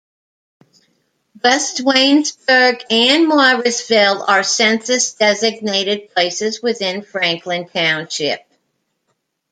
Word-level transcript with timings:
West 1.43 1.77
Waynesburg 1.85 2.83
and 2.89 3.27
Morrisville 3.29 4.23
are 4.27 4.41
census-designated 4.41 6.09
places 6.15 6.59
within 6.59 7.03
Franklin 7.03 7.69
Township. 7.69 8.39